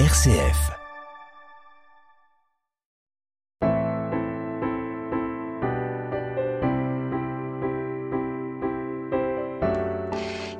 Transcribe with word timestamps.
RCF. 0.00 0.72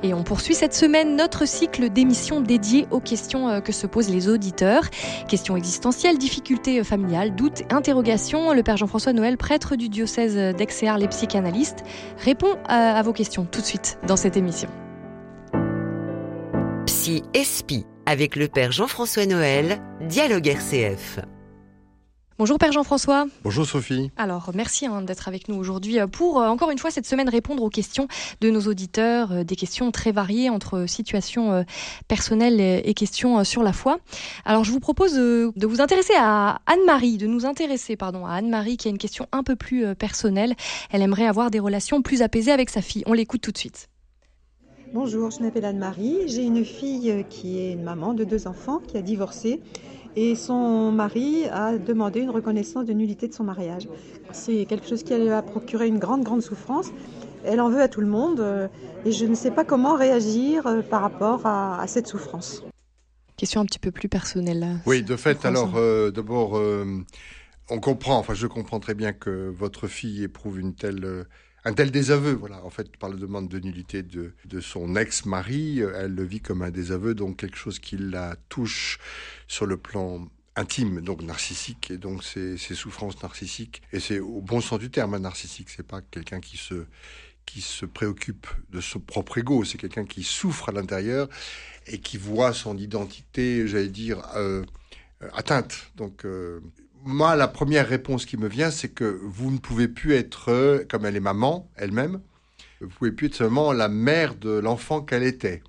Et 0.03 0.13
on 0.13 0.23
poursuit 0.23 0.55
cette 0.55 0.73
semaine 0.73 1.17
notre 1.17 1.45
cycle 1.45 1.89
d'émissions 1.89 2.39
dédiées 2.39 2.87
aux 2.91 3.01
questions 3.01 3.49
euh, 3.49 3.59
que 3.59 3.73
se 3.73 3.85
posent 3.87 4.09
les 4.09 4.29
auditeurs. 4.29 4.83
Questions 5.27 5.57
existentielles, 5.57 6.17
difficultés 6.17 6.81
familiales, 6.85 7.35
doutes, 7.35 7.63
interrogations. 7.73 8.53
Le 8.53 8.63
Père 8.63 8.77
Jean-François 8.77 9.11
Noël, 9.11 9.35
prêtre 9.35 9.75
du 9.75 9.89
diocèse 9.89 10.55
d'Exéar, 10.55 10.97
les 10.97 11.09
psychanalystes, 11.09 11.83
répond 12.19 12.55
à, 12.69 12.97
à 12.97 13.01
vos 13.01 13.11
questions 13.11 13.43
tout 13.43 13.59
de 13.59 13.65
suite 13.65 13.99
dans 14.07 14.15
cette 14.15 14.37
émission. 14.37 14.69
Psy 16.85 17.23
Espi 17.33 17.85
avec 18.05 18.35
le 18.35 18.47
Père 18.47 18.71
Jean-François 18.71 19.25
Noël, 19.25 19.81
Dialogue 20.01 20.47
RCF. 20.47 21.19
Bonjour 22.37 22.57
Père 22.57 22.73
Jean-François. 22.73 23.27
Bonjour 23.45 23.65
Sophie. 23.65 24.11
Alors 24.17 24.51
merci 24.53 24.87
hein, 24.87 25.01
d'être 25.01 25.29
avec 25.29 25.47
nous 25.47 25.55
aujourd'hui 25.55 25.99
pour 26.11 26.41
euh, 26.41 26.49
encore 26.49 26.69
une 26.69 26.77
fois 26.77 26.91
cette 26.91 27.05
semaine 27.05 27.29
répondre 27.29 27.63
aux 27.63 27.69
questions 27.69 28.09
de 28.41 28.49
nos 28.49 28.59
auditeurs, 28.61 29.31
euh, 29.31 29.43
des 29.45 29.55
questions 29.55 29.89
très 29.91 30.11
variées 30.11 30.49
entre 30.49 30.85
situations 30.85 31.53
euh, 31.53 31.63
personnelles 32.09 32.59
et 32.59 32.93
questions 32.93 33.45
sur 33.45 33.63
la 33.63 33.71
foi. 33.71 33.99
Alors 34.43 34.65
je 34.65 34.71
vous 34.71 34.81
propose 34.81 35.13
de 35.13 35.65
vous 35.65 35.79
intéresser 35.79 36.13
à 36.17 36.59
Anne-Marie, 36.65 37.17
de 37.17 37.27
nous 37.27 37.45
intéresser 37.45 37.95
pardon 37.95 38.25
à 38.25 38.33
Anne-Marie 38.33 38.75
qui 38.75 38.89
a 38.89 38.91
une 38.91 38.97
question 38.97 39.27
un 39.31 39.43
peu 39.43 39.55
plus 39.55 39.95
personnelle. 39.95 40.55
Elle 40.91 41.01
aimerait 41.01 41.27
avoir 41.27 41.51
des 41.51 41.59
relations 41.59 42.01
plus 42.01 42.21
apaisées 42.21 42.51
avec 42.51 42.69
sa 42.69 42.81
fille. 42.81 43.03
On 43.05 43.13
l'écoute 43.13 43.41
tout 43.41 43.51
de 43.51 43.57
suite. 43.57 43.87
Bonjour, 44.93 45.31
je 45.31 45.41
m'appelle 45.41 45.65
Anne-Marie. 45.65 46.27
J'ai 46.27 46.43
une 46.43 46.63
fille 46.63 47.25
qui 47.29 47.59
est 47.59 47.73
une 47.73 47.83
maman 47.83 48.13
de 48.13 48.23
deux 48.23 48.47
enfants 48.47 48.79
qui 48.79 48.97
a 48.97 49.01
divorcé 49.01 49.61
et 50.15 50.35
son 50.35 50.91
mari 50.91 51.45
a 51.51 51.77
demandé 51.77 52.21
une 52.21 52.29
reconnaissance 52.29 52.85
de 52.85 52.93
nullité 52.93 53.27
de 53.27 53.33
son 53.33 53.43
mariage. 53.43 53.89
C'est 54.31 54.65
quelque 54.65 54.87
chose 54.87 55.03
qui 55.03 55.13
lui 55.15 55.29
a 55.29 55.41
procuré 55.41 55.87
une 55.87 55.99
grande, 55.99 56.23
grande 56.23 56.41
souffrance. 56.41 56.91
Elle 57.43 57.59
en 57.59 57.69
veut 57.69 57.81
à 57.81 57.87
tout 57.87 57.99
le 57.99 58.07
monde 58.07 58.39
euh, 58.39 58.67
et 59.05 59.11
je 59.11 59.25
ne 59.25 59.35
sais 59.35 59.51
pas 59.51 59.65
comment 59.65 59.95
réagir 59.95 60.65
euh, 60.67 60.81
par 60.81 61.01
rapport 61.01 61.45
à, 61.45 61.81
à 61.81 61.87
cette 61.87 62.07
souffrance. 62.07 62.63
Question 63.37 63.61
un 63.61 63.65
petit 63.65 63.79
peu 63.79 63.91
plus 63.91 64.07
personnelle. 64.07 64.59
Là. 64.59 64.67
Oui, 64.85 65.03
de 65.03 65.15
fait, 65.15 65.45
alors 65.45 65.73
euh, 65.75 66.09
d'abord, 66.09 66.57
euh, 66.57 66.85
on 67.69 67.79
comprend, 67.79 68.17
enfin 68.17 68.33
je 68.33 68.47
comprends 68.47 68.79
très 68.79 68.93
bien 68.93 69.13
que 69.13 69.49
votre 69.49 69.87
fille 69.87 70.23
éprouve 70.23 70.59
une 70.59 70.73
telle... 70.73 71.25
Euh, 71.65 71.69
un 71.69 71.73
tel 71.73 71.91
désaveu, 71.91 72.33
voilà, 72.33 72.63
en 72.63 72.69
fait, 72.69 72.95
par 72.97 73.09
la 73.09 73.15
demande 73.15 73.47
de 73.49 73.59
nullité 73.59 74.03
de, 74.03 74.33
de 74.45 74.59
son 74.59 74.95
ex-mari, 74.95 75.79
elle 75.79 76.13
le 76.13 76.23
vit 76.23 76.41
comme 76.41 76.61
un 76.61 76.71
désaveu, 76.71 77.15
donc 77.15 77.37
quelque 77.37 77.57
chose 77.57 77.79
qui 77.79 77.97
la 77.97 78.35
touche 78.49 78.99
sur 79.47 79.65
le 79.65 79.77
plan 79.77 80.27
intime, 80.55 81.01
donc 81.01 81.21
narcissique, 81.21 81.91
et 81.91 81.97
donc 81.97 82.23
ses, 82.23 82.57
ses 82.57 82.75
souffrances 82.75 83.21
narcissiques, 83.21 83.81
et 83.91 83.99
c'est 83.99 84.19
au 84.19 84.41
bon 84.41 84.61
sens 84.61 84.79
du 84.79 84.89
terme, 84.89 85.13
un 85.13 85.19
narcissique, 85.19 85.69
c'est 85.69 85.85
pas 85.85 86.01
quelqu'un 86.01 86.39
qui 86.39 86.57
se 86.57 86.85
qui 87.45 87.61
se 87.61 87.85
préoccupe 87.85 88.47
de 88.71 88.81
son 88.81 88.99
propre 88.99 89.37
ego, 89.37 89.63
c'est 89.63 89.77
quelqu'un 89.77 90.05
qui 90.05 90.23
souffre 90.23 90.69
à 90.69 90.71
l'intérieur 90.71 91.29
et 91.87 91.99
qui 91.99 92.17
voit 92.17 92.53
son 92.53 92.77
identité, 92.77 93.67
j'allais 93.67 93.89
dire, 93.89 94.21
euh, 94.35 94.63
atteinte. 95.33 95.91
Donc, 95.95 96.25
euh, 96.25 96.59
moi, 97.05 97.35
la 97.35 97.47
première 97.47 97.87
réponse 97.87 98.25
qui 98.25 98.35
me 98.35 98.47
vient, 98.47 98.71
c'est 98.71 98.89
que 98.89 99.19
vous 99.23 99.51
ne 99.51 99.59
pouvez 99.59 99.87
plus 99.87 100.13
être, 100.15 100.49
euh, 100.49 100.83
comme 100.89 101.05
elle 101.05 101.15
est 101.15 101.21
maman 101.21 101.71
elle-même, 101.75 102.19
vous 102.81 102.89
pouvez 102.89 103.11
plus 103.11 103.27
être 103.27 103.35
seulement 103.35 103.71
la 103.71 103.87
mère 103.87 104.35
de 104.35 104.49
l'enfant 104.49 105.01
qu'elle 105.01 105.23
était. 105.23 105.61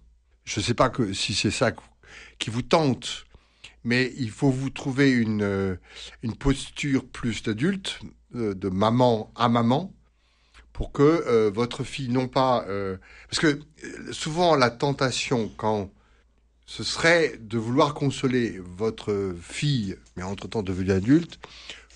Je 0.45 0.61
ne 0.61 0.65
sais 0.65 0.75
pas 0.75 0.91
si 1.13 1.35
c'est 1.35 1.51
ça 1.51 1.73
qui 2.39 2.51
vous 2.51 2.63
tente, 2.63 3.27
mais 3.85 4.13
il 4.17 4.31
faut 4.31 4.51
vous 4.51 4.71
trouver 4.71 5.11
une, 5.11 5.43
euh, 5.43 5.77
posture 6.41 7.07
plus 7.07 7.43
d'adulte, 7.43 8.01
euh, 8.35 8.55
de 8.55 8.69
maman 8.69 9.31
à 9.37 9.49
maman, 9.49 9.95
pour 10.73 10.93
que 10.93 11.49
votre 11.49 11.85
fille 11.85 12.11
non 12.11 12.29
pas... 12.29 12.67
Parce 13.31 13.41
que 13.41 13.61
souvent 14.13 14.57
la 14.57 14.69
tentation, 14.69 15.51
quand 15.57 15.91
ce 16.67 16.85
serait 16.85 17.39
de 17.41 17.57
vouloir 17.57 17.95
consoler 17.95 18.61
votre 18.63 19.35
fille, 19.41 19.97
mais 20.17 20.23
entre-temps 20.23 20.63
devenue 20.63 20.93
adulte, 20.93 21.39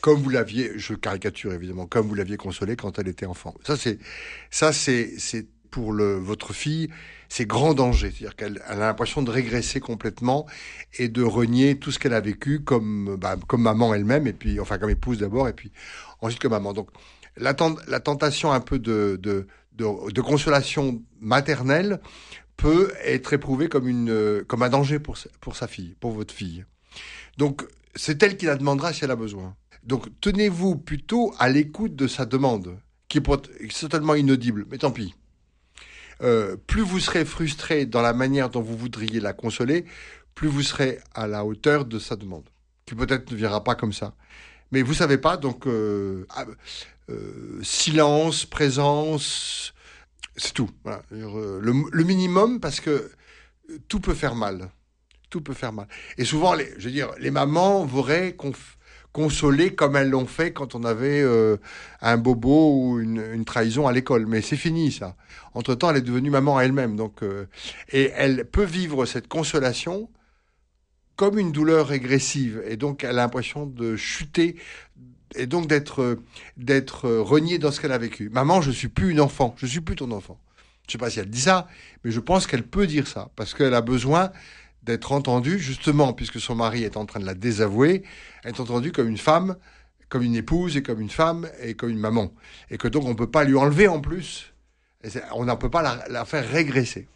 comme 0.01 0.21
vous 0.21 0.31
l'aviez, 0.31 0.73
je 0.77 0.95
caricature 0.95 1.53
évidemment, 1.53 1.87
comme 1.87 2.07
vous 2.07 2.15
l'aviez 2.15 2.37
consolée 2.37 2.77
quand 2.77 2.99
elle 2.99 3.09
était 3.09 3.27
enfant. 3.27 3.55
Ça, 3.67 3.77
c'est, 3.77 3.99
ça, 4.51 4.73
c'est, 4.73 5.15
c'est 5.19 5.47
pour 5.71 5.93
le, 5.93 6.15
votre 6.17 6.53
fille, 6.53 6.89
c'est 7.29 7.47
grand 7.47 7.75
danger. 7.75 8.11
C'est-à-dire 8.11 8.35
qu'elle 8.35 8.63
elle 8.67 8.83
a 8.83 8.87
l'impression 8.87 9.23
de 9.23 9.31
régresser 9.31 9.79
complètement 9.79 10.47
et 10.99 11.09
de 11.09 11.23
renier 11.23 11.79
tout 11.79 11.93
ce 11.93 11.99
qu'elle 11.99 12.15
a 12.15 12.21
vécu 12.21 12.61
comme, 12.61 13.17
bah, 13.17 13.37
comme 13.47 13.63
maman 13.63 13.95
elle-même, 13.95 14.27
et 14.27 14.33
puis, 14.33 14.59
enfin, 14.59 14.79
comme 14.79 14.91
épouse 14.91 15.19
d'abord, 15.19 15.49
et 15.49 15.53
puis 15.53 15.71
ensuite 16.21 16.41
comme 16.41 16.53
maman. 16.53 16.73
Donc, 16.73 16.89
la, 17.37 17.55
la 17.87 18.01
tentation 18.01 18.53
un 18.53 18.61
peu 18.61 18.79
de, 18.79 19.19
de, 19.23 19.47
de, 19.73 20.11
de 20.11 20.21
consolation 20.21 21.03
maternelle 21.21 22.01
peut 22.57 22.93
être 23.05 23.33
éprouvée 23.33 23.69
comme, 23.69 23.87
une, 23.87 24.43
comme 24.47 24.63
un 24.63 24.69
danger 24.69 24.99
pour, 24.99 25.17
pour 25.41 25.57
sa 25.57 25.67
fille, 25.67 25.95
pour 26.01 26.11
votre 26.13 26.35
fille. 26.35 26.65
Donc, 27.39 27.65
c'est 27.95 28.23
elle 28.23 28.37
qui 28.37 28.47
la 28.47 28.57
demandera 28.57 28.93
si 28.93 29.05
elle 29.05 29.11
a 29.11 29.17
besoin. 29.17 29.57
Donc, 29.83 30.09
tenez-vous 30.21 30.77
plutôt 30.77 31.35
à 31.39 31.49
l'écoute 31.49 31.97
de 31.97 32.07
sa 32.07 32.27
demande, 32.27 32.79
qui 33.09 33.19
est 33.19 33.73
certainement 33.73 34.15
inaudible, 34.15 34.67
mais 34.71 34.79
tant 34.79 34.91
pis. 34.91 35.15
Euh, 36.23 36.57
plus 36.67 36.83
vous 36.83 37.01
serez 37.01 37.25
frustré 37.25 37.87
dans 37.87 38.03
la 38.03 38.13
manière 38.13 38.51
dont 38.51 38.61
vous 38.61 38.77
voudriez 38.77 39.21
la 39.21 39.33
consoler, 39.33 39.87
plus 40.35 40.49
vous 40.49 40.63
serez 40.63 40.99
à 41.15 41.27
la 41.27 41.45
hauteur 41.45 41.87
de 41.87 41.99
sa 41.99 42.17
demande, 42.17 42.49
qui 42.85 42.95
peut-être 42.95 43.31
ne 43.31 43.37
viendra 43.37 43.65
pas 43.65 43.75
comme 43.75 43.93
ça. 43.93 44.15
Mais 44.71 44.83
vous 44.83 44.95
savez 44.95 45.19
pas, 45.19 45.37
donc 45.37 45.67
euh, 45.67 46.27
euh, 47.09 47.61
silence, 47.63 48.45
présence, 48.45 49.75
c'est 50.37 50.53
tout. 50.53 50.71
Le, 51.11 52.05
minimum 52.05 52.61
parce 52.61 52.81
que 52.81 53.11
tout 53.89 54.01
peut 54.01 54.15
faire 54.15 54.35
mal. 54.35 54.71
Tout 55.31 55.41
peut 55.41 55.55
faire 55.55 55.73
mal. 55.73 55.87
Et 56.19 56.25
souvent, 56.25 56.55
les, 56.55 56.69
je 56.79 56.87
veux 56.87 56.91
dire, 56.91 57.11
les 57.19 57.31
mamans 57.31 57.85
voudraient 57.85 58.37
consoler 59.13 59.75
comme 59.75 59.97
elles 59.97 60.11
l'ont 60.11 60.27
fait 60.27 60.53
quand 60.53 60.75
on 60.75 60.85
avait 60.85 61.23
euh, 61.23 61.57
un 62.01 62.17
bobo 62.17 62.75
ou 62.77 63.01
une, 63.01 63.25
une 63.33 63.45
trahison 63.45 63.87
à 63.87 63.93
l'école. 63.93 64.27
Mais 64.27 64.43
c'est 64.43 64.57
fini 64.57 64.93
ça. 64.93 65.17
Entre 65.55 65.75
temps, 65.75 65.91
elle 65.91 65.99
est 65.99 66.03
devenue 66.03 66.31
maman 66.31 66.61
elle-même. 66.61 66.97
Donc, 66.97 67.23
euh, 67.23 67.47
et 67.91 68.13
elle 68.15 68.45
peut 68.45 68.65
vivre 68.65 69.07
cette 69.07 69.29
consolation 69.29 70.11
comme 71.17 71.39
une 71.39 71.53
douleur 71.53 71.89
régressive. 71.89 72.63
Et 72.67 72.77
donc, 72.77 73.05
elle 73.05 73.11
a 73.11 73.23
l'impression 73.23 73.67
de 73.67 73.95
chuter 73.97 74.57
et 75.37 75.47
donc 75.47 75.67
d'être 75.67 76.19
d'être 76.57 77.09
reniée 77.09 77.59
dans 77.59 77.71
ce 77.71 77.81
qu'elle 77.81 77.93
a 77.93 77.99
vécu. 77.99 78.31
Maman, 78.31 78.61
je 78.61 78.71
suis 78.71 78.89
plus 78.89 79.11
une 79.11 79.21
enfant, 79.21 79.55
je 79.59 79.67
suis 79.67 79.81
plus 79.81 79.97
ton 79.97 80.11
enfant. 80.11 80.41
Je 80.87 80.93
sais 80.93 80.99
pas 80.99 81.11
si 81.11 81.21
elle 81.21 81.31
dit 81.31 81.41
ça, 81.41 81.69
mais 82.05 82.11
je 82.11 82.19
pense 82.19 82.47
qu'elle 82.47 82.65
peut 82.65 82.87
dire 82.87 83.07
ça 83.07 83.31
parce 83.37 83.55
qu'elle 83.55 83.75
a 83.75 83.81
besoin 83.81 84.33
d'être 84.83 85.13
entendue 85.13 85.59
justement 85.59 86.13
puisque 86.13 86.41
son 86.41 86.55
mari 86.55 86.85
est 86.85 86.97
en 86.97 87.07
train 87.07 87.21
de 87.21 87.27
la 87.27 87.35
désavouer, 87.35 88.03
être 88.45 88.61
entendue 88.61 88.93
comme 88.93 89.09
une 89.09 89.19
femme, 89.19 89.57
comme 90.09 90.23
une 90.23 90.35
épouse 90.35 90.77
et 90.77 90.83
comme 90.83 91.01
une 91.01 91.11
femme 91.11 91.49
et 91.63 91.75
comme 91.75 91.91
une 91.91 91.99
maman 91.99 92.33
et 92.71 92.79
que 92.79 92.89
donc 92.89 93.05
on 93.05 93.15
peut 93.15 93.31
pas 93.31 93.45
lui 93.45 93.57
enlever 93.57 93.89
en 93.89 94.01
plus, 94.01 94.53
on 95.33 95.45
ne 95.45 95.55
peut 95.55 95.71
pas 95.71 95.83
la, 95.83 96.05
la 96.09 96.25
faire 96.25 96.49
régresser. 96.49 97.09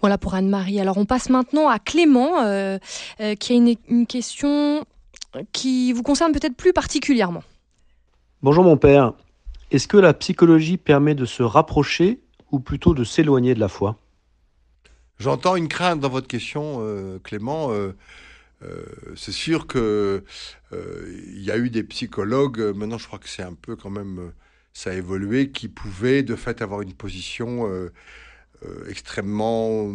Voilà 0.00 0.16
pour 0.16 0.34
Anne-Marie. 0.34 0.80
Alors 0.80 0.96
on 0.96 1.04
passe 1.04 1.28
maintenant 1.28 1.68
à 1.68 1.78
Clément 1.78 2.40
euh, 2.40 2.78
euh, 3.20 3.34
qui 3.34 3.52
a 3.52 3.56
une, 3.56 3.74
une 3.88 4.06
question 4.06 4.84
qui 5.52 5.92
vous 5.92 6.02
concerne 6.02 6.32
peut-être 6.32 6.56
plus 6.56 6.72
particulièrement. 6.72 7.42
Bonjour 8.42 8.64
mon 8.64 8.76
père. 8.76 9.12
Est-ce 9.70 9.88
que 9.88 9.96
la 9.96 10.14
psychologie 10.14 10.76
permet 10.76 11.14
de 11.14 11.24
se 11.24 11.42
rapprocher 11.42 12.20
ou 12.52 12.60
plutôt 12.60 12.94
de 12.94 13.04
s'éloigner 13.04 13.54
de 13.54 13.60
la 13.60 13.68
foi? 13.68 13.96
J'entends 15.18 15.56
une 15.56 15.66
crainte 15.66 15.98
dans 15.98 16.08
votre 16.08 16.28
question, 16.28 16.78
euh, 16.80 17.18
Clément. 17.18 17.72
Euh, 17.72 17.92
euh, 18.62 18.84
c'est 19.16 19.32
sûr 19.32 19.66
que 19.66 20.24
il 20.72 21.42
y 21.42 21.50
a 21.50 21.58
eu 21.58 21.70
des 21.70 21.82
psychologues. 21.82 22.60
Maintenant, 22.60 22.98
je 22.98 23.06
crois 23.06 23.18
que 23.18 23.28
c'est 23.28 23.42
un 23.42 23.54
peu 23.54 23.74
quand 23.74 23.90
même 23.90 24.32
ça 24.72 24.90
a 24.90 24.94
évolué, 24.94 25.50
qui 25.50 25.68
pouvaient 25.68 26.22
de 26.22 26.36
fait 26.36 26.62
avoir 26.62 26.82
une 26.82 26.94
position 26.94 27.68
extrêmement 28.88 29.92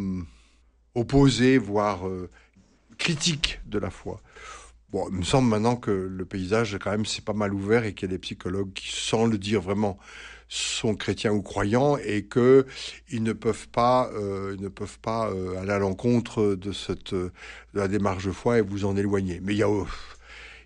opposée, 0.95 1.57
voire 1.57 2.01
critique 2.97 3.62
de 3.65 3.80
la 3.80 3.89
foi. 3.89 4.21
Bon, 4.92 5.07
il 5.09 5.18
me 5.18 5.24
semble 5.24 5.47
maintenant 5.50 5.75
que 5.77 5.92
le 5.92 6.25
paysage, 6.25 6.77
quand 6.81 6.92
même, 6.92 7.06
c'est 7.06 7.24
pas 7.24 7.33
mal 7.33 7.53
ouvert 7.53 7.86
et 7.86 7.94
qu'il 7.94 8.09
y 8.09 8.12
a 8.12 8.15
des 8.15 8.19
psychologues 8.19 8.74
qui, 8.74 8.89
sans 8.89 9.25
le 9.25 9.38
dire 9.38 9.62
vraiment, 9.62 9.97
sont 10.50 10.95
chrétiens 10.95 11.31
ou 11.31 11.42
croyants 11.42 11.98
et 11.98 12.24
que 12.24 12.66
ils 13.10 13.24
ne 13.24 13.34
peuvent 13.34 13.68
pas, 13.69 14.10
euh, 14.13 14.56
ne 14.60 14.68
peuvent 14.68 15.00
pas 15.00 15.30
euh, 15.30 15.60
aller 15.60 15.72
à 15.72 15.80
l'encontre 15.80 16.56
de 16.56 16.72
cette 16.72 17.13
de 17.13 17.31
la 17.74 17.88
démarche 17.88 18.25
de 18.25 18.31
foi 18.31 18.60
et 18.60 18.62
vous 18.62 18.86
en 18.86 18.95
éloigner. 18.95 19.40
Mais 19.44 19.54
il 19.54 19.57
y 19.57 19.63
a 19.63 19.69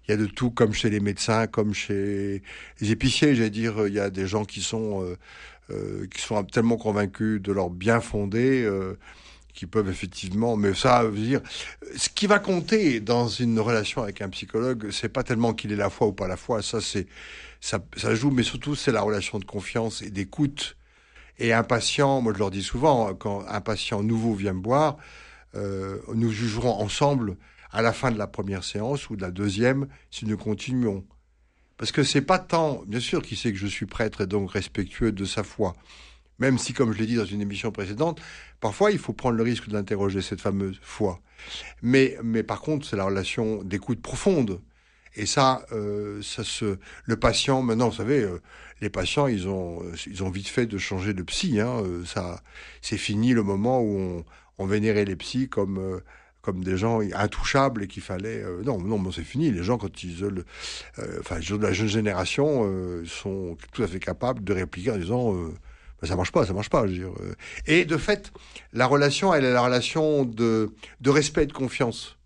il 0.07 0.11
y 0.11 0.13
a 0.13 0.17
de 0.17 0.25
tout, 0.25 0.51
comme 0.51 0.73
chez 0.73 0.89
les 0.89 1.01
médecins, 1.01 1.47
comme 1.47 1.73
chez 1.73 2.41
les 2.79 2.91
épiciers. 2.91 3.35
J'allais 3.35 3.49
dire, 3.49 3.87
il 3.87 3.93
y 3.93 3.99
a 3.99 4.09
des 4.09 4.25
gens 4.25 4.45
qui 4.45 4.61
sont 4.61 5.03
euh, 5.03 5.17
euh 5.71 6.07
qui 6.07 6.21
sont 6.21 6.43
tellement 6.45 6.77
convaincus 6.77 7.41
de 7.41 7.51
leur 7.51 7.69
bien 7.69 7.99
fondé. 7.99 8.65
Qui 9.57 9.65
peuvent 9.65 9.89
effectivement, 9.89 10.55
mais 10.55 10.75
ça 10.75 11.01
veut 11.03 11.19
dire, 11.19 11.41
ce 11.95 12.09
qui 12.09 12.27
va 12.27 12.37
compter 12.37 12.99
dans 12.99 13.27
une 13.27 13.59
relation 13.59 14.03
avec 14.03 14.21
un 14.21 14.29
psychologue, 14.29 14.91
c'est 14.91 15.09
pas 15.09 15.23
tellement 15.23 15.55
qu'il 15.55 15.71
ait 15.71 15.75
la 15.75 15.89
foi 15.89 16.05
ou 16.05 16.13
pas 16.13 16.27
la 16.27 16.37
foi, 16.37 16.61
ça 16.61 16.79
c'est 16.79 17.07
ça, 17.59 17.79
joue, 18.13 18.29
mais 18.29 18.43
surtout 18.43 18.75
c'est 18.75 18.91
la 18.91 19.01
relation 19.01 19.39
de 19.39 19.45
confiance 19.45 20.03
et 20.03 20.11
d'écoute. 20.11 20.77
Et 21.39 21.53
un 21.53 21.63
patient, 21.63 22.21
moi 22.21 22.33
je 22.35 22.37
leur 22.37 22.51
dis 22.51 22.61
souvent, 22.61 23.15
quand 23.15 23.45
un 23.47 23.61
patient 23.61 24.03
nouveau 24.03 24.35
vient 24.35 24.53
me 24.53 24.61
boire, 24.61 24.97
euh, 25.55 25.97
nous 26.13 26.31
jugerons 26.31 26.79
ensemble 26.79 27.35
à 27.71 27.81
la 27.81 27.93
fin 27.93 28.11
de 28.11 28.19
la 28.19 28.27
première 28.27 28.63
séance 28.63 29.09
ou 29.09 29.15
de 29.15 29.23
la 29.23 29.31
deuxième 29.31 29.87
si 30.11 30.27
nous 30.27 30.37
continuons. 30.37 31.03
Parce 31.77 31.91
que 31.91 32.03
c'est 32.03 32.21
pas 32.21 32.37
tant, 32.37 32.83
bien 32.85 32.99
sûr, 32.99 33.23
qu'il 33.23 33.37
sait 33.37 33.51
que 33.51 33.57
je 33.57 33.65
suis 33.65 33.87
prêtre 33.87 34.21
et 34.21 34.27
donc 34.27 34.51
respectueux 34.51 35.11
de 35.11 35.25
sa 35.25 35.41
foi. 35.41 35.75
Même 36.39 36.57
si, 36.57 36.73
comme 36.73 36.93
je 36.93 36.99
l'ai 36.99 37.05
dit 37.05 37.15
dans 37.15 37.25
une 37.25 37.41
émission 37.41 37.71
précédente, 37.71 38.21
parfois 38.59 38.91
il 38.91 38.99
faut 38.99 39.13
prendre 39.13 39.35
le 39.35 39.43
risque 39.43 39.69
d'interroger 39.69 40.21
cette 40.21 40.41
fameuse 40.41 40.79
foi. 40.81 41.19
Mais, 41.81 42.17
mais 42.23 42.43
par 42.43 42.61
contre, 42.61 42.85
c'est 42.85 42.95
la 42.95 43.05
relation 43.05 43.63
d'écoute 43.63 44.01
profonde. 44.01 44.61
Et 45.15 45.25
ça, 45.25 45.65
euh, 45.71 46.21
ça 46.21 46.43
se, 46.43 46.77
le 47.05 47.17
patient, 47.17 47.63
maintenant, 47.63 47.89
vous 47.89 47.95
savez, 47.95 48.21
euh, 48.21 48.39
les 48.81 48.89
patients, 48.91 49.25
ils 49.25 49.47
ont, 49.47 49.81
ils 50.05 50.23
ont 50.23 50.29
vite 50.29 50.47
fait 50.47 50.67
de 50.67 50.77
changer 50.77 51.15
de 51.15 51.23
psy. 51.23 51.59
Hein, 51.59 51.81
euh, 51.83 52.05
ça, 52.05 52.43
c'est 52.83 52.97
fini 52.97 53.33
le 53.33 53.41
moment 53.41 53.81
où 53.81 53.97
on, 53.97 54.25
on 54.57 54.65
vénérait 54.65 55.05
les 55.05 55.15
psys 55.15 55.49
comme 55.49 55.77
euh, 55.77 55.99
comme 56.41 56.63
des 56.63 56.77
gens 56.77 57.01
intouchables 57.13 57.83
et 57.83 57.87
qu'il 57.87 58.03
fallait 58.03 58.41
euh, 58.41 58.63
non 58.63 58.79
non 58.79 59.11
c'est 59.11 59.23
fini 59.23 59.51
les 59.51 59.63
gens 59.63 59.77
quand 59.77 60.03
ils 60.03 60.23
euh, 60.23 61.19
enfin 61.19 61.39
la 61.59 61.73
jeune 61.73 61.87
génération 61.87 62.65
sont 63.05 63.57
tout 63.71 63.83
à 63.83 63.87
fait 63.87 63.99
capables 63.99 64.43
de 64.43 64.53
répliquer 64.53 64.91
en 64.91 64.97
disant 64.97 65.35
ben, 66.01 66.07
ça 66.07 66.15
marche 66.15 66.31
pas 66.31 66.45
ça 66.45 66.53
marche 66.53 66.69
pas 66.69 66.85
je 66.87 66.93
veux 66.93 66.97
dire. 66.97 67.11
et 67.65 67.85
de 67.85 67.97
fait 67.97 68.31
la 68.73 68.85
relation 68.85 69.33
elle 69.33 69.45
est 69.45 69.53
la 69.53 69.61
relation 69.61 70.25
de 70.25 70.73
de 71.01 71.09
respect 71.09 71.43
et 71.43 71.47
de 71.47 71.53
confiance 71.53 72.17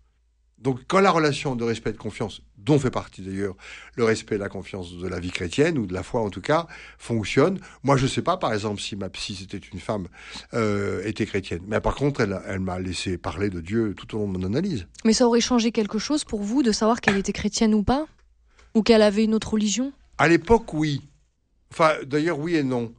donc 0.62 0.78
quand 0.86 1.00
la 1.00 1.10
relation 1.10 1.56
de 1.56 1.64
respect 1.64 1.90
et 1.90 1.92
de 1.92 1.98
confiance, 1.98 2.40
dont 2.56 2.78
fait 2.78 2.90
partie 2.90 3.20
d'ailleurs 3.22 3.56
le 3.96 4.04
respect 4.04 4.36
et 4.36 4.38
la 4.38 4.48
confiance 4.48 4.96
de 4.96 5.08
la 5.08 5.18
vie 5.18 5.32
chrétienne, 5.32 5.76
ou 5.76 5.86
de 5.86 5.92
la 5.92 6.04
foi 6.04 6.20
en 6.20 6.30
tout 6.30 6.40
cas, 6.40 6.68
fonctionne, 6.98 7.58
moi 7.82 7.96
je 7.96 8.04
ne 8.04 8.08
sais 8.08 8.22
pas 8.22 8.36
par 8.36 8.52
exemple 8.52 8.80
si 8.80 8.94
ma 8.94 9.08
psy, 9.08 9.34
c'était 9.34 9.58
une 9.58 9.80
femme, 9.80 10.06
euh, 10.54 11.02
était 11.04 11.26
chrétienne. 11.26 11.62
Mais 11.66 11.80
par 11.80 11.96
contre, 11.96 12.20
elle, 12.20 12.40
elle 12.46 12.60
m'a 12.60 12.78
laissé 12.78 13.18
parler 13.18 13.50
de 13.50 13.60
Dieu 13.60 13.94
tout 13.96 14.14
au 14.14 14.20
long 14.20 14.32
de 14.32 14.38
mon 14.38 14.46
analyse. 14.46 14.86
Mais 15.04 15.12
ça 15.12 15.26
aurait 15.26 15.40
changé 15.40 15.72
quelque 15.72 15.98
chose 15.98 16.24
pour 16.24 16.42
vous 16.42 16.62
de 16.62 16.70
savoir 16.70 17.00
qu'elle 17.00 17.16
était 17.16 17.32
chrétienne 17.32 17.74
ou 17.74 17.82
pas? 17.82 18.06
Ou 18.74 18.82
qu'elle 18.82 19.02
avait 19.02 19.24
une 19.24 19.34
autre 19.34 19.52
religion? 19.52 19.92
À 20.16 20.28
l'époque, 20.28 20.72
oui. 20.72 21.02
Enfin, 21.72 21.92
d'ailleurs, 22.06 22.38
oui 22.38 22.54
et 22.54 22.62
non 22.62 22.94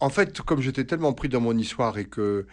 en 0.00 0.08
fait, 0.08 0.40
comme 0.40 0.60
j'étais 0.60 0.84
tellement 0.84 1.12
pris 1.12 1.28
dans 1.28 1.40
mon 1.40 1.56
histoire 1.56 1.98
et 1.98 2.06
que, 2.06 2.46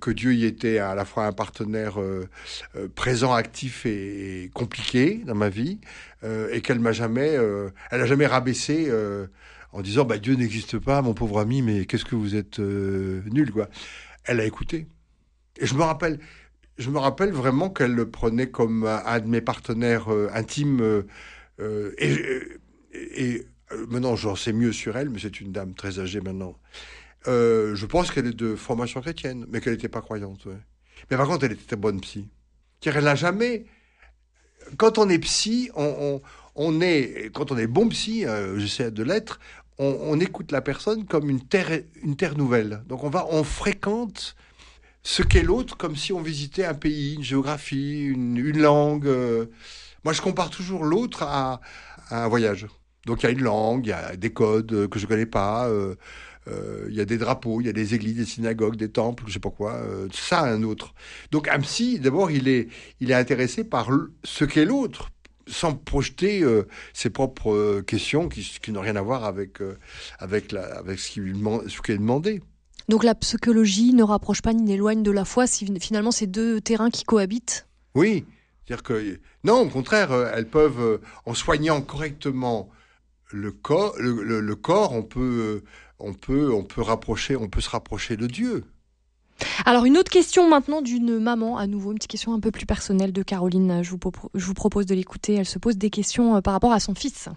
que 0.00 0.10
Dieu 0.10 0.34
y 0.34 0.44
était 0.44 0.78
à 0.78 0.94
la 0.94 1.04
fois 1.04 1.26
un 1.26 1.32
partenaire 1.32 2.00
euh, 2.00 2.28
euh, 2.76 2.88
présent, 2.88 3.32
actif 3.32 3.86
et, 3.86 4.50
compliqué 4.52 5.22
dans 5.24 5.34
ma 5.34 5.48
vie, 5.48 5.78
euh, 6.24 6.48
et 6.52 6.60
qu'elle 6.60 6.80
m'a 6.80 6.92
jamais, 6.92 7.38
elle 7.90 8.00
a 8.00 8.06
jamais 8.06 8.26
rabaissé 8.26 8.92
en 9.72 9.82
disant 9.82 10.04
bah 10.04 10.18
Dieu 10.18 10.34
n'existe 10.34 10.78
pas, 10.78 11.02
mon 11.02 11.14
pauvre 11.14 11.40
ami, 11.40 11.62
mais 11.62 11.86
qu'est-ce 11.86 12.04
que 12.04 12.16
vous 12.16 12.34
êtes 12.34 12.58
nul 12.58 13.52
quoi. 13.52 13.68
Elle 14.24 14.40
a 14.40 14.44
écouté. 14.44 14.86
Et 15.58 15.66
je 15.66 15.74
me 15.74 15.82
rappelle, 15.82 16.18
je 16.78 16.90
me 16.90 16.98
rappelle 16.98 17.32
vraiment 17.32 17.70
qu'elle 17.70 17.94
le 17.94 18.10
prenait 18.10 18.50
comme 18.50 18.86
un, 18.86 19.20
de 19.20 19.28
mes 19.28 19.40
partenaires 19.40 20.08
intimes 20.32 21.04
et, 21.98 22.12
et 22.92 23.36
euh, 23.36 23.42
maintenant, 23.88 24.16
j'en 24.16 24.36
sais 24.36 24.52
mieux 24.52 24.72
sur 24.72 24.96
elle, 24.96 25.10
mais 25.10 25.18
c'est 25.18 25.40
une 25.40 25.52
dame 25.52 25.74
très 25.74 25.98
âgée 25.98 26.20
maintenant. 26.20 26.56
Euh, 27.26 27.74
je 27.74 27.86
pense 27.86 28.10
qu'elle 28.10 28.26
est 28.26 28.36
de 28.36 28.54
formation 28.54 29.00
chrétienne, 29.00 29.46
mais 29.48 29.60
qu'elle 29.60 29.74
n'était 29.74 29.88
pas 29.88 30.00
croyante. 30.00 30.46
Mais 31.10 31.16
par 31.16 31.26
contre, 31.26 31.44
elle 31.44 31.52
était 31.52 31.76
bonne 31.76 32.00
psy. 32.00 32.28
Car 32.80 32.96
elle 32.96 33.04
n'a 33.04 33.14
jamais. 33.14 33.66
Quand 34.76 34.98
on 34.98 35.08
est 35.08 35.18
psy, 35.18 35.70
on, 35.74 36.20
on, 36.54 36.80
est. 36.80 37.30
Quand 37.34 37.50
on 37.52 37.58
est 37.58 37.66
bon 37.66 37.88
psy, 37.88 38.26
euh, 38.26 38.58
j'essaie 38.58 38.90
de 38.90 39.02
l'être, 39.02 39.40
on, 39.78 40.18
écoute 40.18 40.50
la 40.50 40.60
personne 40.60 41.06
comme 41.06 41.30
une 41.30 41.40
terre, 41.40 41.80
une 42.02 42.16
terre 42.16 42.36
nouvelle. 42.36 42.82
Donc 42.88 43.04
on 43.04 43.10
va, 43.10 43.26
on 43.30 43.44
fréquente 43.44 44.36
ce 45.02 45.22
qu'est 45.22 45.42
l'autre 45.42 45.76
comme 45.76 45.96
si 45.96 46.12
on 46.12 46.20
visitait 46.20 46.64
un 46.64 46.74
pays, 46.74 47.14
une 47.14 47.22
géographie, 47.22 48.02
une, 48.02 48.36
une 48.36 48.58
langue. 48.60 49.08
moi, 50.04 50.12
je 50.12 50.20
compare 50.20 50.50
toujours 50.50 50.84
l'autre 50.84 51.22
à, 51.22 51.60
à 52.10 52.24
un 52.24 52.28
voyage. 52.28 52.66
Donc 53.08 53.22
il 53.22 53.26
y 53.26 53.28
a 53.30 53.32
une 53.32 53.42
langue, 53.42 53.86
il 53.86 53.88
y 53.88 53.92
a 53.92 54.16
des 54.16 54.28
codes 54.30 54.70
euh, 54.70 54.86
que 54.86 54.98
je 54.98 55.06
ne 55.06 55.08
connais 55.08 55.24
pas, 55.24 55.66
euh, 55.66 55.94
euh, 56.46 56.84
il 56.90 56.94
y 56.94 57.00
a 57.00 57.06
des 57.06 57.16
drapeaux, 57.16 57.62
il 57.62 57.66
y 57.66 57.70
a 57.70 57.72
des 57.72 57.94
églises, 57.94 58.16
des 58.16 58.26
synagogues, 58.26 58.76
des 58.76 58.90
temples, 58.90 59.24
je 59.26 59.32
sais 59.32 59.38
pas 59.40 59.48
quoi. 59.48 59.80
ça, 60.12 60.42
un 60.42 60.62
autre. 60.62 60.92
Donc 61.30 61.48
psy, 61.62 61.98
d'abord, 61.98 62.30
il 62.30 62.48
est, 62.48 62.68
il 63.00 63.10
est 63.10 63.14
intéressé 63.14 63.64
par 63.64 63.88
ce 64.24 64.44
qu'est 64.44 64.66
l'autre, 64.66 65.08
sans 65.46 65.72
projeter 65.72 66.44
ses 66.92 67.08
propres 67.08 67.80
questions 67.80 68.28
qui, 68.28 68.58
qui 68.60 68.72
n'ont 68.72 68.82
rien 68.82 68.96
à 68.96 69.02
voir 69.02 69.24
avec, 69.24 69.60
avec, 70.18 70.52
la, 70.52 70.64
avec 70.78 70.98
ce 70.98 71.10
qui, 71.10 71.20
lui 71.20 71.34
ce 71.66 71.80
qui 71.80 71.92
est 71.92 71.98
demandé. 71.98 72.42
Donc 72.90 73.04
la 73.04 73.14
psychologie 73.14 73.94
ne 73.94 74.02
rapproche 74.02 74.42
pas 74.42 74.52
ni 74.52 74.62
n'éloigne 74.62 75.02
de 75.02 75.10
la 75.10 75.24
foi 75.24 75.46
si 75.46 75.66
finalement 75.80 76.10
c'est 76.10 76.26
deux 76.26 76.60
terrains 76.60 76.90
qui 76.90 77.04
cohabitent? 77.04 77.66
Oui. 77.94 78.26
C'est-à-dire 78.66 78.82
que, 78.82 79.20
non, 79.44 79.62
au 79.62 79.68
contraire, 79.70 80.12
elles 80.34 80.48
peuvent, 80.48 81.00
en 81.24 81.32
soignant 81.32 81.80
correctement 81.80 82.68
le 83.32 83.52
corps, 83.52 83.94
le, 83.98 84.54
corps, 84.54 84.92
on 84.92 85.02
peut, 85.02 85.62
on 85.98 86.14
peut, 86.14 86.52
on 86.52 86.64
peut 86.64 86.82
rapprocher, 86.82 87.36
on 87.36 87.48
peut 87.48 87.60
se 87.60 87.70
rapprocher 87.70 88.16
de 88.16 88.26
Dieu. 88.26 88.64
Alors 89.64 89.84
une 89.84 89.96
autre 89.96 90.10
question 90.10 90.48
maintenant 90.48 90.82
d'une 90.82 91.18
maman, 91.18 91.58
à 91.58 91.66
nouveau 91.66 91.92
une 91.92 91.98
petite 91.98 92.10
question 92.10 92.34
un 92.34 92.40
peu 92.40 92.50
plus 92.50 92.66
personnelle 92.66 93.12
de 93.12 93.22
Caroline. 93.22 93.82
Je 93.82 93.90
vous, 93.90 93.98
je 94.34 94.44
vous 94.44 94.54
propose 94.54 94.86
de 94.86 94.94
l'écouter. 94.94 95.34
Elle 95.34 95.46
se 95.46 95.58
pose 95.58 95.76
des 95.76 95.90
questions 95.90 96.36
euh, 96.36 96.40
par 96.40 96.54
rapport 96.54 96.72
à 96.72 96.80
son 96.80 96.94
fils. 96.94 97.28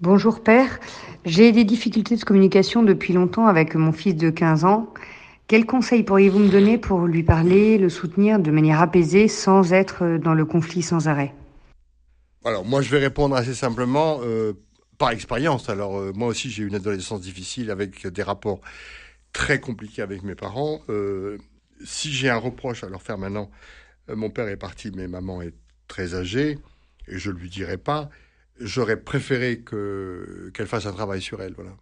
Bonjour 0.00 0.42
père, 0.42 0.78
j'ai 1.24 1.50
des 1.50 1.64
difficultés 1.64 2.16
de 2.16 2.24
communication 2.24 2.84
depuis 2.84 3.12
longtemps 3.12 3.46
avec 3.46 3.74
mon 3.74 3.92
fils 3.92 4.14
de 4.14 4.30
15 4.30 4.64
ans. 4.64 4.92
Quels 5.48 5.66
conseils 5.66 6.04
pourriez-vous 6.04 6.38
me 6.38 6.50
donner 6.50 6.78
pour 6.78 7.06
lui 7.06 7.24
parler, 7.24 7.78
le 7.78 7.88
soutenir 7.88 8.38
de 8.38 8.50
manière 8.50 8.80
apaisée 8.80 9.28
sans 9.28 9.72
être 9.72 10.18
dans 10.18 10.34
le 10.34 10.44
conflit 10.44 10.82
sans 10.82 11.08
arrêt? 11.08 11.34
Alors 12.44 12.64
moi 12.64 12.80
je 12.80 12.90
vais 12.90 12.98
répondre 12.98 13.34
assez 13.34 13.54
simplement. 13.54 14.20
Euh, 14.22 14.52
par 14.98 15.10
expérience. 15.10 15.68
Alors 15.68 15.98
euh, 15.98 16.12
moi 16.14 16.28
aussi 16.28 16.50
j'ai 16.50 16.64
eu 16.64 16.68
une 16.68 16.74
adolescence 16.74 17.20
difficile 17.20 17.70
avec 17.70 18.06
des 18.06 18.22
rapports 18.22 18.60
très 19.32 19.60
compliqués 19.60 20.02
avec 20.02 20.22
mes 20.22 20.34
parents. 20.34 20.82
Euh, 20.88 21.38
si 21.84 22.12
j'ai 22.12 22.28
un 22.28 22.36
reproche 22.36 22.82
à 22.82 22.88
leur 22.88 23.02
faire 23.02 23.16
maintenant, 23.16 23.50
euh, 24.10 24.16
mon 24.16 24.30
père 24.30 24.48
est 24.48 24.56
parti, 24.56 24.90
mais 24.94 25.06
maman 25.06 25.40
est 25.40 25.54
très 25.86 26.14
âgée 26.14 26.58
et 27.06 27.18
je 27.18 27.30
lui 27.30 27.48
dirai 27.48 27.78
pas. 27.78 28.10
J'aurais 28.60 29.00
préféré 29.00 29.60
que 29.60 30.50
qu'elle 30.52 30.66
fasse 30.66 30.86
un 30.86 30.92
travail 30.92 31.22
sur 31.22 31.40
elle. 31.40 31.54
Voilà. 31.54 31.76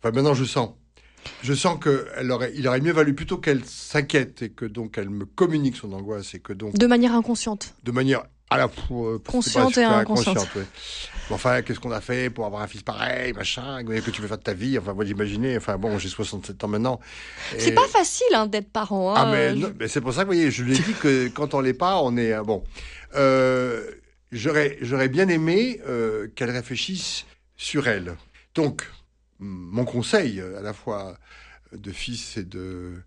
Enfin 0.00 0.12
maintenant 0.12 0.34
je 0.34 0.44
sens. 0.44 0.70
Je 1.42 1.54
sens 1.54 1.78
que 1.78 2.08
aurait, 2.30 2.52
il 2.56 2.66
aurait 2.66 2.80
mieux 2.80 2.92
valu 2.92 3.14
plutôt 3.14 3.38
qu'elle 3.38 3.64
s'inquiète 3.64 4.42
et 4.42 4.50
que 4.50 4.64
donc 4.64 4.98
elle 4.98 5.08
me 5.08 5.24
communique 5.24 5.76
son 5.76 5.92
angoisse 5.92 6.34
et 6.34 6.40
que 6.40 6.52
donc 6.52 6.76
de 6.76 6.86
manière 6.86 7.14
inconsciente. 7.14 7.74
De 7.84 7.92
manière 7.92 8.24
à 8.52 8.58
la 8.58 8.68
fois 8.68 9.18
consciente 9.26 9.76
et 9.78 9.84
inconsciente. 9.84 10.48
enfin, 11.30 11.62
qu'est-ce 11.62 11.80
qu'on 11.80 11.90
a 11.90 12.00
fait 12.00 12.30
pour 12.30 12.46
avoir 12.46 12.62
un 12.62 12.66
fils 12.66 12.82
pareil, 12.82 13.32
machin, 13.32 13.84
que 13.84 14.10
tu 14.10 14.22
veux 14.22 14.28
faire 14.28 14.38
de 14.38 14.42
ta 14.42 14.54
vie? 14.54 14.78
Enfin, 14.78 14.92
moi, 14.94 15.04
d'imaginer. 15.04 15.56
Enfin, 15.56 15.78
bon, 15.78 15.98
j'ai 15.98 16.08
67 16.08 16.62
ans 16.64 16.68
maintenant. 16.68 17.00
C'est 17.58 17.72
pas 17.72 17.88
facile 17.88 18.34
hein, 18.34 18.46
d'être 18.46 18.70
parent. 18.70 19.14
Hein, 19.14 19.24
ah, 19.26 19.70
mais, 19.78 19.88
c'est 19.88 20.00
pour 20.00 20.12
ça 20.12 20.20
que, 20.20 20.28
vous 20.28 20.34
voyez, 20.34 20.50
je 20.50 20.62
lui 20.62 20.76
ai 20.76 20.78
dit 20.78 20.94
que 20.94 21.28
quand 21.34 21.54
on 21.54 21.60
l'est 21.60 21.74
pas, 21.74 22.00
on 22.02 22.16
est 22.16 22.32
euh, 22.32 22.42
bon. 22.42 22.64
Euh, 23.14 23.90
j'aurais, 24.30 24.78
j'aurais 24.80 25.08
bien 25.08 25.28
aimé 25.28 25.80
euh, 25.86 26.28
qu'elle 26.34 26.50
réfléchisse 26.50 27.26
sur 27.56 27.88
elle. 27.88 28.16
Donc, 28.54 28.88
mon 29.38 29.84
conseil, 29.84 30.40
à 30.40 30.62
la 30.62 30.72
fois 30.72 31.16
de 31.72 31.90
fils 31.90 32.36
et 32.36 32.44
de 32.44 33.02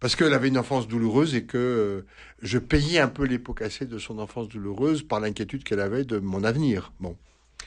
parce 0.00 0.16
qu'elle 0.16 0.32
avait 0.32 0.48
une 0.48 0.58
enfance 0.58 0.88
douloureuse 0.88 1.34
et 1.34 1.44
que 1.44 1.56
euh, 1.56 2.06
je 2.42 2.58
payais 2.58 2.98
un 2.98 3.08
peu 3.08 3.24
les 3.24 3.38
pots 3.38 3.54
cassés 3.54 3.86
de 3.86 3.98
son 3.98 4.18
enfance 4.18 4.48
douloureuse 4.48 5.02
par 5.02 5.20
l'inquiétude 5.20 5.64
qu'elle 5.64 5.80
avait 5.80 6.04
de 6.04 6.18
mon 6.18 6.44
avenir. 6.44 6.92
Bon. 7.00 7.16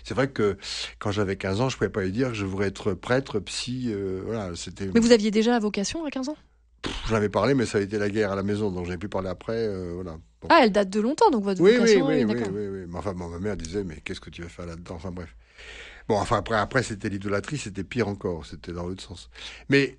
C'est 0.04 0.14
vrai 0.14 0.30
que 0.30 0.58
quand 1.00 1.12
j'avais 1.12 1.36
15 1.36 1.62
ans, 1.62 1.70
je 1.70 1.76
ne 1.76 1.80
pouvais 1.80 1.90
pas 1.90 2.04
lui 2.04 2.12
dire 2.12 2.30
que 2.30 2.34
je 2.36 2.46
voudrais 2.46 2.68
être 2.68 2.94
prêtre, 2.94 3.40
psy, 3.40 3.88
euh, 3.88 4.22
voilà, 4.26 4.56
c'était... 4.56 4.88
Mais 4.94 5.00
vous 5.00 5.12
aviez 5.12 5.32
déjà 5.32 5.52
la 5.52 5.60
vocation 5.60 6.06
à 6.06 6.10
15 6.10 6.30
ans? 6.30 6.38
J'en 7.08 7.16
avais 7.16 7.30
parlé, 7.30 7.54
mais 7.54 7.66
ça 7.66 7.80
a 7.80 7.82
été 7.82 7.98
la 7.98 8.10
guerre 8.10 8.32
à 8.32 8.36
la 8.36 8.44
maison, 8.44 8.72
donc 8.72 8.88
j'ai 8.88 8.98
pu 8.98 9.10
parler 9.10 9.28
après, 9.28 9.58
euh, 9.58 9.92
voilà. 9.96 10.18
Ah, 10.48 10.62
elle 10.64 10.72
date 10.72 10.90
de 10.90 11.02
longtemps, 11.02 11.30
donc 11.30 11.44
votre 11.44 11.62
oui, 11.62 11.76
vocation 11.76 12.08
Oui, 12.08 12.24
oui, 12.24 12.34
oui, 12.34 12.44
oui, 12.54 12.68
oui, 12.68 12.86
Mais 12.88 12.98
enfin, 12.98 13.14
ma 13.14 13.40
mère 13.40 13.58
disait, 13.58 13.84
mais 13.84 13.98
qu'est-ce 14.04 14.22
que 14.22 14.30
tu 14.30 14.42
vas 14.42 14.48
faire 14.48 14.66
là-dedans? 14.66 14.96
Enfin, 14.96 15.12
bref. 15.12 15.36
Bon, 16.08 16.18
enfin, 16.18 16.38
après, 16.38 16.56
après 16.56 16.82
c'était 16.82 17.10
l'idolâtrie, 17.10 17.58
c'était 17.58 17.84
pire 17.84 18.08
encore, 18.08 18.46
c'était 18.46 18.72
dans 18.72 18.88
l'autre 18.88 19.04
sens. 19.04 19.30
Mais 19.68 19.98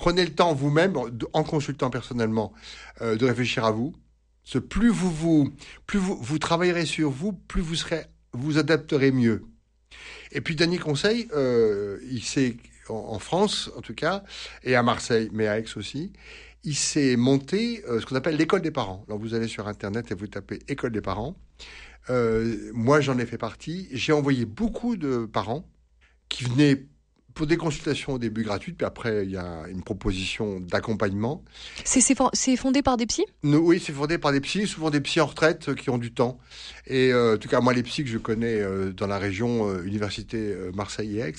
Prenez 0.00 0.24
le 0.24 0.34
temps 0.34 0.54
vous-même, 0.54 0.94
en 1.34 1.44
consultant 1.44 1.90
personnellement, 1.90 2.54
euh, 3.02 3.16
de 3.16 3.26
réfléchir 3.26 3.66
à 3.66 3.70
vous. 3.70 3.94
Plus 4.70 4.88
vous, 4.88 5.52
vous, 5.92 6.38
travaillerez 6.38 6.86
sur 6.86 7.10
vous, 7.10 7.34
plus 7.34 7.60
vous 7.60 7.74
serez, 7.74 8.06
vous 8.32 8.56
adapterez 8.56 9.12
mieux. 9.12 9.44
Et 10.32 10.40
puis 10.40 10.56
dernier 10.56 10.78
conseil, 10.78 11.28
euh, 11.34 11.98
il 12.10 12.22
sait 12.22 12.56
en, 12.88 13.18
France 13.18 13.70
en 13.76 13.82
tout 13.82 13.92
cas, 13.92 14.24
et 14.64 14.74
à 14.74 14.82
Marseille, 14.82 15.28
mais 15.34 15.46
à 15.46 15.58
Aix 15.58 15.66
aussi, 15.76 16.14
il 16.64 16.76
s'est 16.76 17.16
monté 17.16 17.84
ce 17.86 18.06
qu'on 18.06 18.16
appelle 18.16 18.36
l'école 18.36 18.62
des 18.62 18.70
parents. 18.70 19.04
Alors 19.06 19.18
vous 19.18 19.34
allez 19.34 19.48
sur 19.48 19.68
Internet 19.68 20.10
et 20.10 20.14
vous 20.14 20.28
tapez 20.28 20.60
école 20.66 20.92
des 20.92 21.02
parents. 21.02 21.36
moi, 22.08 23.02
j'en 23.02 23.18
ai 23.18 23.26
fait 23.26 23.38
partie. 23.38 23.86
J'ai 23.92 24.14
envoyé 24.14 24.46
beaucoup 24.46 24.96
de 24.96 25.26
parents 25.26 25.68
qui 26.30 26.44
venaient 26.44 26.86
pour 27.40 27.46
des 27.46 27.56
consultations 27.56 28.12
au 28.12 28.18
début 28.18 28.42
gratuites, 28.42 28.76
puis 28.76 28.84
après, 28.84 29.24
il 29.24 29.30
y 29.30 29.38
a 29.38 29.62
une 29.70 29.82
proposition 29.82 30.60
d'accompagnement. 30.60 31.42
C'est 31.84 32.56
fondé 32.58 32.82
par 32.82 32.98
des 32.98 33.06
psys? 33.06 33.24
Oui, 33.42 33.82
c'est 33.82 33.94
fondé 33.94 34.18
par 34.18 34.32
des 34.32 34.42
psys, 34.42 34.66
souvent 34.66 34.90
des 34.90 35.00
psys 35.00 35.22
en 35.22 35.26
retraite 35.26 35.70
euh, 35.70 35.74
qui 35.74 35.88
ont 35.88 35.96
du 35.96 36.12
temps. 36.12 36.36
Et 36.86 37.14
euh, 37.14 37.36
en 37.36 37.38
tout 37.38 37.48
cas, 37.48 37.62
moi, 37.62 37.72
les 37.72 37.82
psys 37.82 38.04
que 38.04 38.10
je 38.10 38.18
connais 38.18 38.60
euh, 38.60 38.92
dans 38.92 39.06
la 39.06 39.16
région 39.16 39.82
Université 39.84 40.54
Marseille 40.74 41.18
et 41.18 41.20
Aix, 41.20 41.34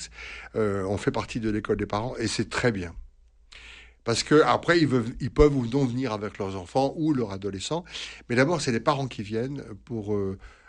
on 0.56 0.96
fait 0.96 1.12
partie 1.12 1.38
de 1.38 1.50
l'école 1.50 1.76
des 1.76 1.86
parents, 1.86 2.16
et 2.18 2.26
c'est 2.26 2.50
très 2.50 2.72
bien. 2.72 2.92
Parce 4.02 4.24
que 4.24 4.42
après, 4.42 4.80
ils, 4.80 4.88
veulent, 4.88 5.14
ils 5.20 5.30
peuvent 5.30 5.56
ou 5.56 5.68
non 5.68 5.84
venir 5.84 6.12
avec 6.12 6.38
leurs 6.38 6.56
enfants 6.56 6.94
ou 6.96 7.14
leurs 7.14 7.30
adolescents. 7.30 7.84
Mais 8.28 8.34
d'abord, 8.34 8.60
c'est 8.60 8.72
les 8.72 8.80
parents 8.80 9.06
qui 9.06 9.22
viennent 9.22 9.62
pour 9.84 10.18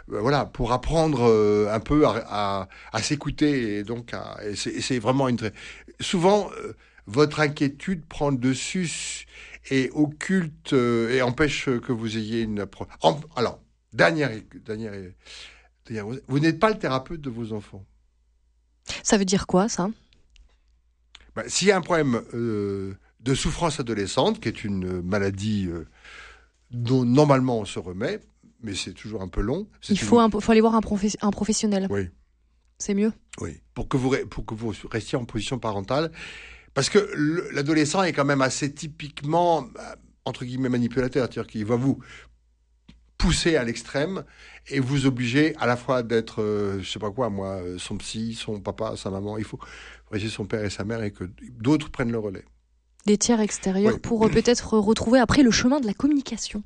voilà, 0.07 0.45
pour 0.45 0.71
apprendre 0.73 1.29
euh, 1.29 1.73
un 1.73 1.79
peu 1.79 2.05
à, 2.05 2.67
s'écouter 3.01 3.77
et 3.77 3.83
donc 3.83 4.11
c'est 4.55 4.99
vraiment 4.99 5.27
une 5.29 5.37
très 5.37 5.53
souvent 5.99 6.49
euh, 6.57 6.73
votre 7.05 7.39
inquiétude 7.39 8.05
prend 8.05 8.29
le 8.29 8.37
dessus 8.37 9.25
et 9.69 9.89
occulte 9.93 10.73
et 10.73 11.21
empêche 11.21 11.65
que 11.65 11.91
vous 11.91 12.17
ayez 12.17 12.41
une 12.41 12.59
approche. 12.61 12.87
Alors 13.35 13.61
dernière, 13.93 14.31
dernière, 14.65 14.93
vous 16.27 16.39
n'êtes 16.39 16.59
pas 16.59 16.69
le 16.69 16.77
thérapeute 16.77 17.21
de 17.21 17.29
vos 17.29 17.53
enfants. 17.53 17.85
Ça 19.03 19.17
veut 19.17 19.25
dire 19.25 19.47
quoi 19.47 19.69
ça? 19.69 19.89
Ben, 21.35 21.43
S'il 21.47 21.69
y 21.69 21.71
a 21.71 21.77
un 21.77 21.81
problème 21.81 22.21
de 22.33 23.35
souffrance 23.35 23.79
adolescente, 23.79 24.41
qui 24.41 24.49
est 24.49 24.63
une 24.65 25.01
maladie 25.01 25.69
dont 26.71 27.05
normalement 27.05 27.59
on 27.59 27.65
se 27.65 27.79
remet, 27.79 28.19
mais 28.63 28.73
c'est 28.73 28.93
toujours 28.93 29.21
un 29.21 29.27
peu 29.27 29.41
long. 29.41 29.67
Il 29.89 29.99
faut, 29.99 30.19
faut, 30.39 30.51
aller 30.51 30.61
voir 30.61 30.75
un, 30.75 30.81
un 31.21 31.31
professionnel. 31.31 31.87
Oui. 31.89 32.09
C'est 32.79 32.93
mieux 32.93 33.13
Oui, 33.39 33.61
pour 33.73 33.87
que, 33.87 33.97
vous, 33.97 34.15
pour 34.29 34.45
que 34.45 34.55
vous 34.55 34.73
restiez 34.89 35.17
en 35.17 35.25
position 35.25 35.59
parentale. 35.59 36.11
Parce 36.73 36.89
que 36.89 36.97
l'adolescent 37.53 38.03
est 38.03 38.13
quand 38.13 38.25
même 38.25 38.41
assez 38.41 38.73
typiquement, 38.73 39.63
euh, 39.63 39.95
entre 40.25 40.43
guillemets, 40.43 40.69
manipulateur. 40.69 41.25
C'est-à-dire 41.25 41.47
qu'il 41.47 41.65
va 41.65 41.75
vous 41.75 41.99
pousser 43.17 43.55
à 43.55 43.63
l'extrême 43.63 44.23
et 44.67 44.79
vous 44.79 45.05
obliger 45.05 45.55
à 45.57 45.67
la 45.67 45.77
fois 45.77 46.03
d'être, 46.03 46.41
euh, 46.41 46.81
je 46.81 46.89
sais 46.89 46.99
pas 46.99 47.11
quoi, 47.11 47.29
moi, 47.29 47.61
euh, 47.61 47.77
son 47.77 47.97
psy, 47.97 48.33
son 48.33 48.59
papa, 48.59 48.95
sa 48.97 49.09
maman. 49.09 49.37
Il 49.37 49.43
faut 49.43 49.59
rester 50.11 50.29
son 50.29 50.45
père 50.45 50.63
et 50.63 50.69
sa 50.69 50.83
mère 50.83 51.03
et 51.03 51.11
que 51.11 51.25
d'autres 51.51 51.89
prennent 51.89 52.11
le 52.11 52.19
relais. 52.19 52.45
Des 53.05 53.17
tiers 53.17 53.39
extérieurs 53.39 53.99
pour 53.99 54.29
peut-être 54.29 54.77
retrouver 54.77 55.19
après 55.19 55.43
le 55.43 55.51
chemin 55.51 55.79
de 55.79 55.85
la 55.85 55.93
communication. 55.93 56.63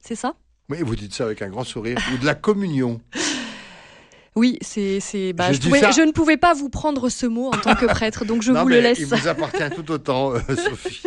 C'est 0.00 0.14
ça? 0.14 0.36
Oui, 0.70 0.78
vous 0.82 0.96
dites 0.96 1.12
ça 1.12 1.24
avec 1.24 1.42
un 1.42 1.48
grand 1.48 1.64
sourire. 1.64 1.98
Ou 2.12 2.18
de 2.18 2.26
la 2.26 2.34
communion. 2.34 3.00
Oui, 4.36 4.58
c'est, 4.62 4.98
c'est, 4.98 5.32
bah, 5.32 5.52
je, 5.52 5.60
je, 5.60 6.02
ne 6.02 6.10
pouvais 6.10 6.36
pas 6.36 6.54
vous 6.54 6.68
prendre 6.68 7.08
ce 7.08 7.24
mot 7.24 7.46
en 7.46 7.56
tant 7.56 7.76
que 7.76 7.86
prêtre, 7.86 8.24
donc 8.24 8.42
je 8.42 8.50
vous 8.50 8.66
le 8.66 8.80
laisse. 8.80 8.98
Il 8.98 9.06
vous 9.06 9.28
appartient 9.28 9.70
tout 9.76 9.88
autant, 9.92 10.32
euh, 10.32 10.40
Sophie. 10.48 11.02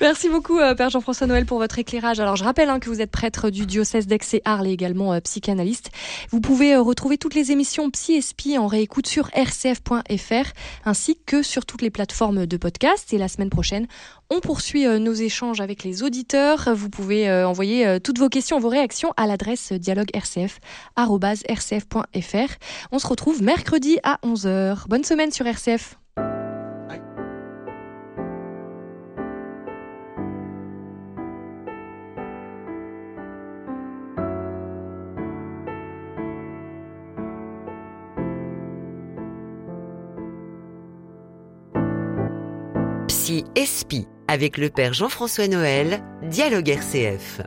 Merci 0.00 0.30
beaucoup, 0.30 0.58
euh, 0.58 0.74
Père 0.74 0.88
Jean-François 0.88 1.26
Noël, 1.26 1.44
pour 1.44 1.58
votre 1.58 1.78
éclairage. 1.78 2.20
Alors, 2.20 2.36
je 2.36 2.44
rappelle 2.44 2.70
hein, 2.70 2.78
que 2.78 2.88
vous 2.88 3.02
êtes 3.02 3.10
prêtre 3.10 3.50
du 3.50 3.66
diocèse 3.66 4.06
d'Aix 4.06 4.32
et 4.32 4.40
Arles 4.46 4.66
et 4.66 4.72
également 4.72 5.12
euh, 5.12 5.20
psychanalyste. 5.20 5.90
Vous 6.30 6.40
pouvez 6.40 6.74
retrouver 6.76 7.18
toutes 7.18 7.34
les 7.34 7.52
émissions 7.52 7.90
Psy 7.90 8.22
et 8.46 8.56
en 8.56 8.66
réécoute 8.66 9.08
sur 9.08 9.28
rcf.fr 9.36 10.48
ainsi 10.86 11.18
que 11.26 11.42
sur 11.42 11.66
toutes 11.66 11.82
les 11.82 11.90
plateformes 11.90 12.46
de 12.46 12.56
podcast. 12.56 13.12
Et 13.12 13.18
la 13.18 13.28
semaine 13.28 13.50
prochaine, 13.50 13.86
on 14.30 14.40
poursuit 14.40 14.86
nos 14.86 15.12
échanges 15.12 15.60
avec 15.60 15.84
les 15.84 16.02
auditeurs. 16.02 16.70
Vous 16.74 16.88
pouvez 16.88 17.30
envoyer 17.44 18.00
toutes 18.00 18.18
vos 18.18 18.30
questions, 18.30 18.58
vos 18.58 18.70
réactions 18.70 19.12
à 19.18 19.26
l'adresse 19.26 19.70
dialoguercf.rcf.fr. 19.72 22.53
On 22.92 22.98
se 22.98 23.06
retrouve 23.06 23.42
mercredi 23.42 23.98
à 24.02 24.18
11h. 24.24 24.88
Bonne 24.88 25.04
semaine 25.04 25.30
sur 25.30 25.46
RCF. 25.46 25.98
Psy 43.08 43.44
Espi 43.54 44.06
avec 44.28 44.58
le 44.58 44.68
père 44.68 44.92
Jean-François 44.92 45.48
Noël, 45.48 46.02
Dialogue 46.22 46.68
RCF. 46.68 47.40